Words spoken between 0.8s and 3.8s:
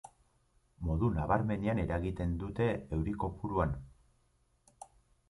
Modu nabarmenean eragiten dute euri kopuruan.